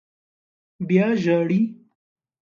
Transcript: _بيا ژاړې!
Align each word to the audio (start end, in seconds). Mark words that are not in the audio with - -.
_بيا 0.87 1.07
ژاړې! 1.21 1.59